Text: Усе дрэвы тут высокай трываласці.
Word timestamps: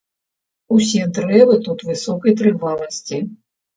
Усе 0.77 1.03
дрэвы 1.19 1.59
тут 1.67 1.85
высокай 1.93 2.31
трываласці. 2.43 3.25